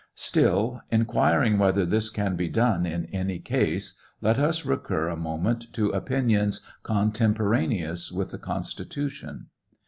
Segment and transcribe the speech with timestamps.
[0.15, 5.71] Still, inquiring whether this can be done iu any case, let us recur a moment
[5.73, 9.49] to opinions cotemporaneous with the Constitution.